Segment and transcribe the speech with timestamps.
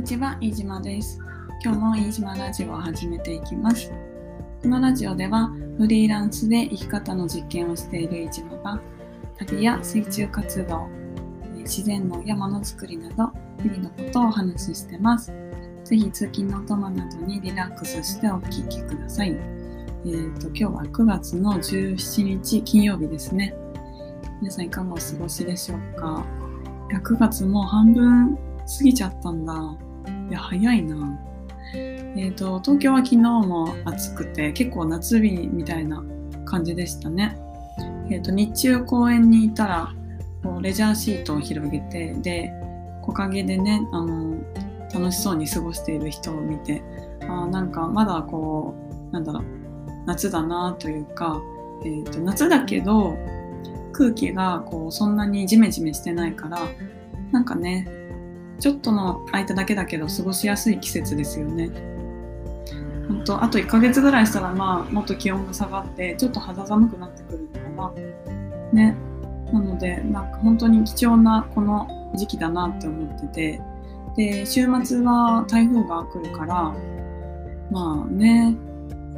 [0.00, 1.18] にちは、飯島です。
[1.62, 3.92] 今日も飯島ラジオを始めていきます。
[4.62, 8.80] このラジオでは、フリーランスで生き方の実験をしている飯島が、
[9.36, 10.88] 旅や水中活動、
[11.54, 13.30] 自然の山の作りなど、
[13.62, 15.34] 日々のことをお話ししてます。
[15.84, 19.32] ぜひ通勤のお供などにリラックスしてお聞きください。
[19.32, 23.54] えーと、今日は9月の17日金曜日ですね。
[24.40, 26.24] 皆さんいかがお過ごしでしょうか？
[26.90, 29.76] いや ?9 月もう半分過ぎちゃったんだ。
[30.30, 31.18] いや、早いな。
[31.74, 36.02] えっ、と、東京は昨日も暑くて、結構夏日みたいな
[36.44, 37.36] 感じでしたね。
[38.10, 39.94] えっ、と、日中公園にいたら、
[40.42, 42.52] こうレジャーシートを広げて、で、
[43.02, 44.38] 木陰でね、あの、
[44.92, 46.82] 楽しそうに過ごしている人を見て、
[47.28, 48.74] あなんかまだこ
[49.10, 49.44] う、なんだろう、
[50.06, 51.40] 夏だなというか、
[51.84, 53.16] えーと、夏だけど
[53.92, 56.60] 空気がこうそんなにジメジメしてないから
[57.32, 57.88] なんかね
[58.60, 61.70] ちょっとの間だけだけど過ごしやすい季節ですよね。
[63.08, 68.02] 本当あと1ヶ月ぐらいしたらまあもっと気温が下がってちょっと肌寒くなってくるのかな。
[68.72, 68.96] ね。
[69.52, 73.60] なのでなんか本当に貴重なこの時期だなって思ってて
[74.16, 76.74] で週末は台風が来るから
[77.70, 78.56] まあね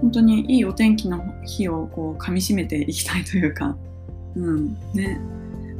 [0.00, 3.76] 本当にいいお天気の日をこう噛みしめていきたいというか、
[4.34, 5.20] うんね、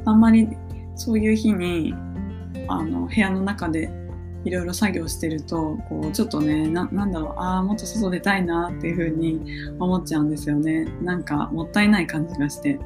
[0.04, 0.48] あんまり
[0.94, 1.94] そういう日に
[2.68, 3.90] あの部屋の中で
[4.44, 9.40] いろいろ作業してるとこうちょっとねななんだろうああもっと外出たいなっていうふうに
[9.78, 10.86] 思っちゃうんですよね。
[11.02, 12.78] なんかもったいない感じがして。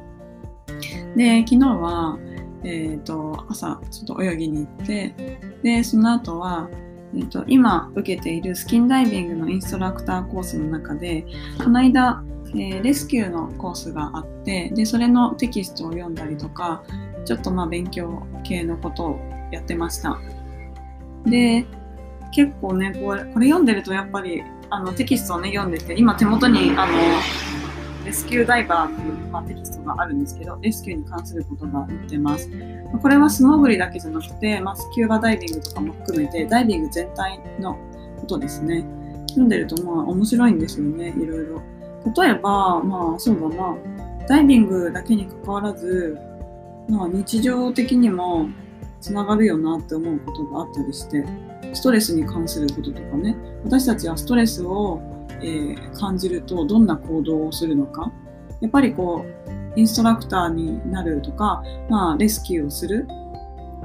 [1.15, 2.19] で昨日は、
[2.63, 6.69] えーと、朝ちょっと泳ぎに行ってでその後は
[7.13, 11.25] えーと、今受けているスキンダイビングのインストラクターコースの中で
[11.57, 16.83] この間、えー、レスキューのコースがあってでそれのテキストを読んだりとか
[17.25, 20.19] ちょっとまあ勉強系のことをやってました
[21.25, 21.65] で
[22.31, 26.93] 結構ねこれこれ読んでるとやっぱりあのテキストをね読んでて今手元にあの
[28.07, 32.49] レスキューダイバーっていう、まあ、テキストがあるんですけど、レスキューに関することが載ってます。
[33.01, 37.77] これは素潜りだけじゃなくて、まあ、スキューバダイビングとかも含めて、ダイビング全体の
[38.21, 38.85] ことですね。
[39.27, 41.61] 読んでるとまあ面白いんですよね、いろいろ。
[42.23, 43.75] 例えば、まあそうだな、
[44.29, 46.17] ダイビングだけに関わらず、
[46.87, 48.47] まあ日常的にも
[49.07, 51.25] つながるよなって思うことがあったりして、
[51.73, 55.01] ストレスに関することとかね、私たちはストレスを
[55.41, 58.11] えー、感じるとどんな行動をするのか。
[58.61, 59.25] やっぱりこ
[59.75, 63.07] うインストラクターになるとか、まあ、レスキューをする。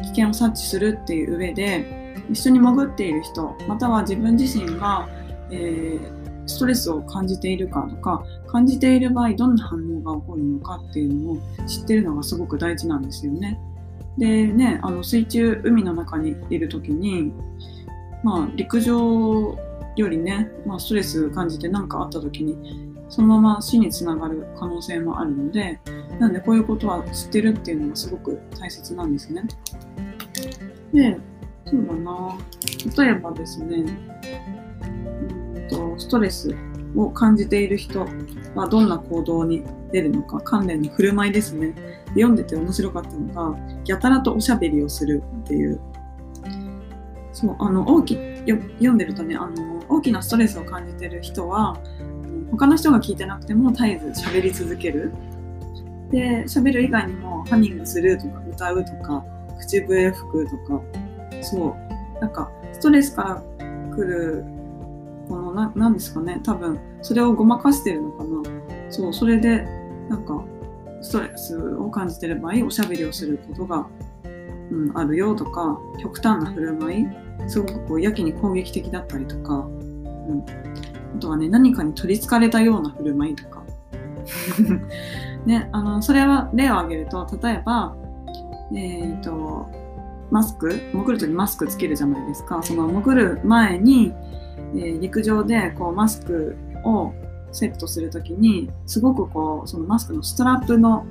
[0.01, 1.87] 危険を察知するっていう上で
[2.29, 5.09] 一緒に潜っている人または自分自身が、
[5.49, 13.61] えー、ストレスを感じているかとか感じている場合どんな反応が起こるのかっていうのを知ってるのがすごく大事なんですよね。
[14.19, 17.33] でねあの水中海の中にいる時に
[18.23, 19.57] まあ陸上
[19.97, 25.81] よりね、まあ、ストレス感じて何かあった時にそのまま死につながる可能性もあるので
[26.19, 29.43] なんでこういうことは知ってるっていうのがすごく大切なんですね。
[30.93, 31.19] で
[31.67, 32.37] そうだな
[33.05, 33.85] 例えばですね
[35.55, 36.55] うんとストレス
[36.97, 38.07] を感じている人
[38.55, 41.75] はどんな行動に出るのか関連の振る舞いですね。
[42.09, 45.81] 読んでて面白かったのがやたらとおしゃべりをするっていう。
[47.33, 51.79] そうあの大き読んでるとねあの大きなストレスを感じてる人は
[52.51, 55.13] 他の人が聞いてなくても絶えず喋り続ける。
[56.11, 59.25] で喋る以外にもハミングするとか歌うとか
[59.59, 60.83] 口笛吹くとか。
[61.43, 63.43] そうなんかストレスから
[63.97, 64.45] 来る
[65.53, 66.41] ななんですかね。
[66.43, 68.43] 多分それをごまかしてるのかな。
[68.91, 69.67] そうそれで
[70.09, 70.45] なんか
[71.01, 73.87] ストレスを感じてる場合おしゃべりをすることが、
[74.71, 77.07] うん、あるよとか極端な振る舞い
[77.49, 80.45] すごくこうやけに攻撃的だったりとか、うん、
[81.17, 83.63] あとはね何かに取りつかれたような振る舞いとか。
[85.45, 87.97] ねあのそれは例を挙げると例えば
[88.73, 89.69] えっ、ー、と
[90.33, 92.63] マスク潜る時にマスクつけるじゃないですか。
[92.63, 94.13] その潜る前に、
[94.75, 97.13] えー、陸上でこうマスクを
[97.53, 101.05] セットする時にすごくこうそのマスクのストラップの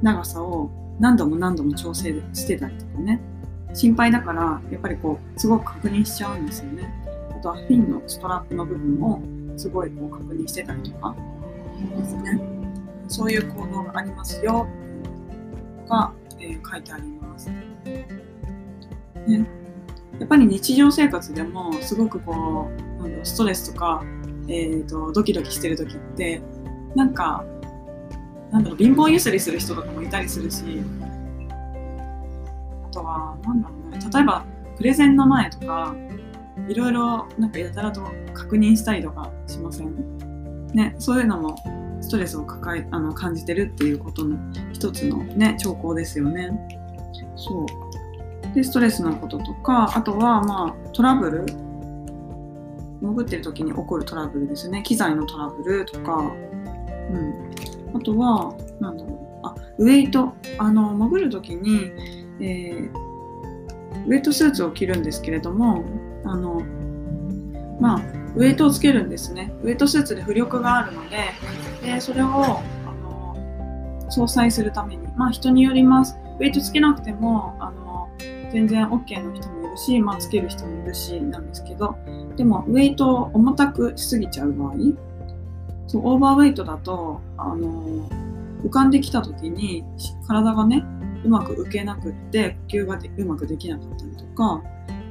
[0.00, 0.70] 長さを
[1.00, 3.20] 何度も何度も調整してたりとかね。
[3.74, 6.94] 心配だからやっぱりこうすごく確認しちゃうんですよね。
[7.30, 9.20] あとはフィンのストラップの部分を
[9.58, 11.16] すごいこう確認してたりとか。
[11.96, 12.40] ですね
[13.08, 14.66] そういう行動がありますよ。
[15.88, 17.50] が、えー、書いてあります、
[19.28, 19.46] ね、
[20.18, 22.70] やっぱり日常生活でもすごくこ
[23.00, 24.02] うなんストレスとか、
[24.48, 26.40] えーと、ドキドキしてる時って
[26.94, 27.44] なんか
[28.50, 30.80] なんだろう貧乏ゆすりする人とかもいたりするし
[32.86, 34.44] あとはなんだろうね例えば
[34.78, 35.94] プレゼンの前とか
[36.66, 38.02] いろいろなんかやたらと
[38.32, 40.66] 確認したりとかしません？
[40.68, 41.56] ねそういうのも
[42.00, 44.38] ストレスを抱えあの感じてるっていうことの
[44.72, 46.50] 一つのね兆候ですよね。
[47.36, 47.66] そう。
[48.54, 51.46] でストレスのこととかあとはまあトラブル？
[53.00, 54.82] 潜ってる時に起こるトラブルですね。
[54.82, 57.50] 機材のトラブルとか、うん、
[57.94, 59.46] あとはなんだろう。
[59.46, 60.32] あウェイト。
[60.58, 61.92] あの潜る時に、
[62.40, 62.90] えー、
[64.06, 65.84] ウェイトスーツを着るんですけれども
[66.24, 66.60] あの
[67.80, 68.02] まあ
[68.34, 69.52] ウェイトをつけるんですね。
[69.62, 71.18] ウェイトスーツで浮力があるので
[71.82, 72.62] でそれをあ
[73.00, 73.36] の
[74.10, 75.06] 相殺するために。
[75.16, 76.18] まあ人によります。
[76.40, 77.87] ウェイトつけなくてもあの
[78.52, 81.96] 全然 OK の人もいるし、まあ、つける人もいるしなんですけど
[82.36, 84.74] でもウェイトを重たくしすぎちゃう場合
[85.86, 88.08] そうオーバーウェイトだとあの
[88.64, 89.84] 浮かんできた時に
[90.26, 90.84] 体がね
[91.24, 94.62] うまく浮けなくって呼吸がうまくできなかったりとか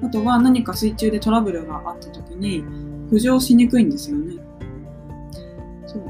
[0.04, 2.64] あとは何か水中でトラブルがあった時に
[3.12, 4.36] 浮上しにくいんですよね。
[5.88, 6.04] そう。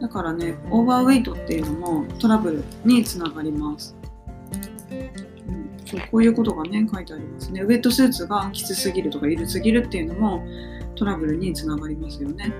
[0.00, 3.96] だからねオーバーウェイトっていうのもトラブルにつながります。
[5.90, 7.62] そうこういうことがね書いてありますね。
[7.62, 10.44] ウェットスーツがきつすぎるとか緩すぎるっていうのも
[10.94, 12.52] トラブルにつながりますよね。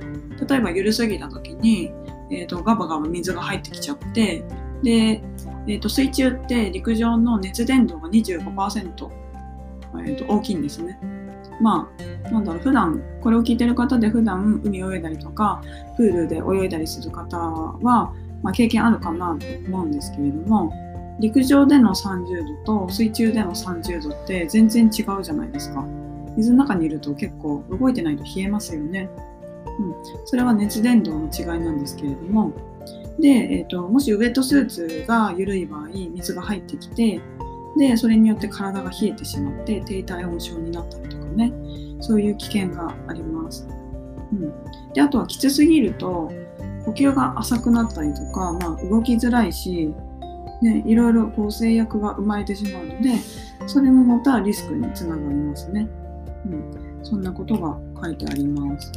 [0.48, 1.92] 例えば緩すぎた時に、
[2.30, 4.42] えーと、ガバガバ水が入ってきちゃって
[4.82, 5.22] で、
[5.66, 9.10] えーと、水中って陸上の熱伝導が25%、
[10.00, 10.98] えーと、大きいんですね。
[11.60, 11.88] ま
[12.24, 15.62] あなんだろう普段これを聞いてる方で普段海泳いだりとか
[15.96, 18.12] プールで泳いだりする方は、
[18.42, 20.72] まあ、経験あるかなと思うんですけれども
[21.20, 25.84] 陸上での30度と水中での30度って全然違うじゃないですか。
[26.37, 29.08] 水の中にいると結構動いてないと冷えますよね。
[29.78, 29.94] うん、
[30.25, 32.52] それは熱伝導の違いなんですけれども、
[33.19, 37.20] で、えーと、もしウェットスーツが緩い場合、水が入ってきて、
[37.76, 41.52] で、それによって体が冷えてしまって低体温症になったりとかね、
[42.00, 43.69] そういう危険があります。
[44.32, 44.52] うん、
[44.93, 46.32] であとはきつすぎると
[46.84, 49.93] 呼吸が浅くなったりとか、まあ、動きづらいし
[50.62, 53.14] ね、いろいろこう制約が生まれてしまうので
[53.66, 55.88] それもまたリスクにつながりますね。
[56.46, 58.92] うん、そんなことが書いてあります。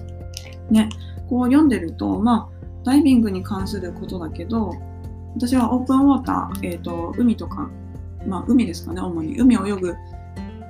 [0.70, 0.90] ね、
[1.30, 4.74] こう読んでると、まあ、ダイビングに関することだけど
[5.36, 7.70] 私はオープンウォーター、えーと、海とか、
[8.28, 9.96] まあ、海ですかね主に海を泳ぐ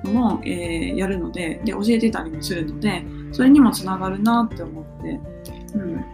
[0.04, 5.20] のも、えー、やるのでで教えてたりもするのでそれにもつながるなって思って、
[5.74, 6.04] うん、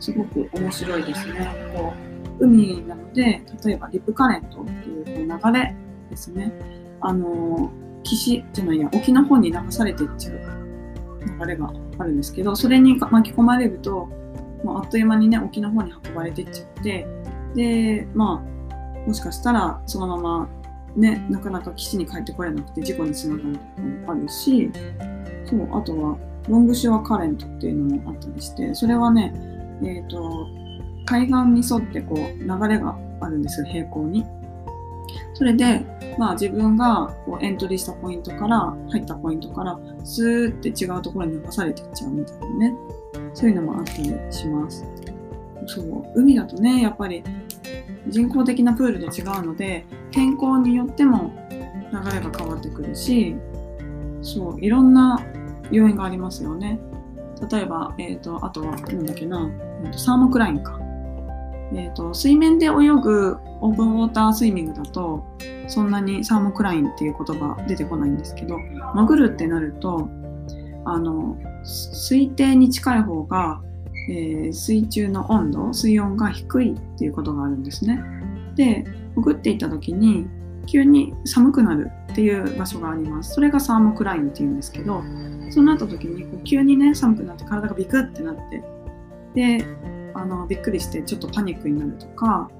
[0.00, 1.72] すごく面白いですね。
[1.74, 5.74] こう海なので、例えばリップカレントっていうこう流れ
[6.10, 6.52] ですね。
[7.00, 7.70] あの、
[8.02, 10.40] 岸じゃないや、沖の方に流されていっちゃう
[11.40, 14.08] 流れがあるんですけど、それに巻き込まれると、
[14.64, 17.06] もうあっという間にね、沖の方に運ばれていっちゃって、
[17.54, 20.48] で、まあ、もしかしたらそのまま
[20.96, 24.70] ね、なかなか岸に帰ってこれなくて事故につながることもあるし、
[25.46, 26.18] そう、あとは、
[26.48, 29.32] ロングシュアカレントっていうのもあったりして、それはね、
[29.82, 30.48] えっ、ー、と、
[31.06, 34.26] 海岸に沿ってこう流れがあるんですよ平行に。
[35.34, 35.84] それで、
[36.18, 42.74] まあ、自分がこうエントリーしたポイントから入ったポイントからスーって違うところに流されていっちゃうみたいなね
[43.34, 44.84] そういうのもあったりします。
[45.66, 47.22] そう海だとねやっぱり
[48.08, 53.36] 人工的なプールと違うので天候によっても流れが変わってくるし
[54.22, 55.24] そういろんな
[55.70, 56.80] 要因がありますよね。
[57.50, 59.50] 例えば、えーと、あとは何だっけな、
[59.84, 60.81] えーとサーモクラインか。
[61.74, 62.70] えーと、水面で泳
[63.02, 65.24] ぐオープンウォータースイミングだと
[65.68, 68.58] そんなにサーモクラインっていう言葉出てこないんですけど
[68.94, 70.08] 潜るってなると
[70.84, 73.60] あの水底に近い方が、
[74.08, 78.02] えー、水中の温度水温が低いっていうことがあるんですね。
[78.54, 80.26] で潜っていた時に
[80.66, 83.34] 急に寒くなるっていう場所があります。
[83.34, 85.02] それがサーモクラインっていうんですけど
[85.50, 88.62] そうなった時にこう急にね寒くなって体がビクってなって
[89.34, 89.64] で
[90.14, 92.50] あのびっくりしてちょっとパニックになるとか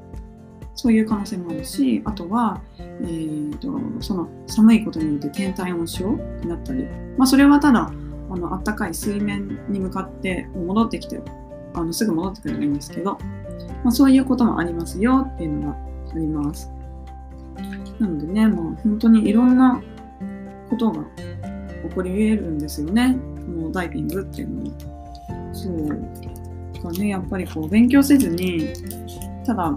[0.74, 6.84] そういう可能性もあるしあとは、えーと、その寒いことによって天体温症になったり、
[7.18, 7.92] まあ、それはただ
[8.30, 11.20] あの暖かい水面に向かって戻ってきて
[11.74, 13.18] あのすぐ戻ってくればいいんですけど、
[13.84, 15.76] まあ、そういうこともありますよっていうのが
[16.14, 16.70] あります。
[17.98, 19.80] なのでね、もう本当にいろんな
[20.68, 21.04] ことが
[21.88, 23.16] 起こり得るんですよね。
[23.46, 24.70] もうダイビングっていうのは。
[25.52, 26.41] そう。
[26.82, 28.72] かねやっぱりこう勉強せずに
[29.44, 29.70] ただ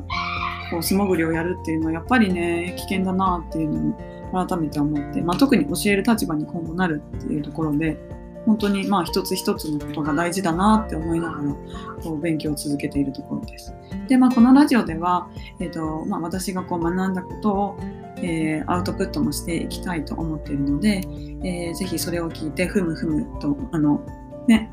[0.71, 3.89] こう素潜りをやるっていうのはやっぱりね危険だなっていうの
[4.33, 7.97] を改めて思って、まあ、特に教える立場に今後なるっていうところで
[8.45, 11.55] 本当にまあ一つ一つのことが大事だなって思いながら
[12.03, 13.73] こう勉強を続けているところです。
[14.07, 15.27] で、まあ、このラジオでは、
[15.59, 17.79] えーとまあ、私がこう学んだことを
[18.17, 21.03] えー、アウトプットもしていきたいと思っているので、
[21.43, 24.01] えー、ぜひそれを聞いてふむふむとあの
[24.47, 24.71] ね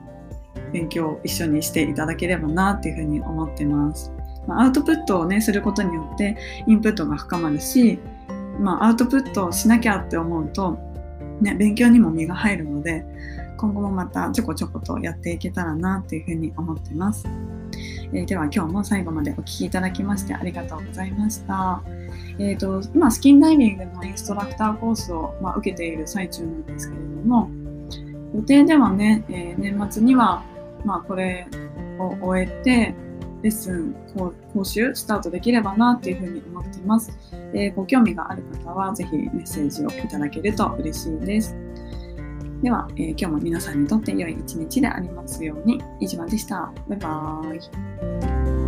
[0.73, 4.13] 勉強を一緒にしていただければなっていうふうに思ってます。
[4.47, 6.37] まあ、アウトプットをねすることによって
[6.67, 7.99] インプットが深まるし、
[8.59, 10.79] まあ、アウトプットをしなきゃって思うと、
[11.41, 13.05] ね、勉強にも身が入るので
[13.57, 17.29] 今後もまたちょこちょことやっていけたらなっていうふうに思ってます。
[18.13, 21.81] えー、では今日も最後までお聴きいただきましてありがとうございました。
[22.39, 27.51] えーと、今スキンダイビングのインストラクターコースを、まあ、受けている最中なんですけれども
[28.35, 30.43] 予定ではね、えー、年末には、
[30.85, 31.47] まあ、これ
[31.99, 32.95] を終えて
[33.43, 33.95] レッスン
[34.55, 37.11] 講習スタートできればなっていうふうに思っています、
[37.55, 41.57] えー、ご興味がある方はぜひメッセージをいただけると嬉しいです
[42.63, 45.83] では、えー、今日も皆さんにとって良い一日でありますように。
[45.99, 46.73] 以上でした。
[46.89, 48.62] バイバーイ。